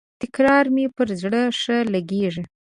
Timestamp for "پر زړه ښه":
0.95-1.77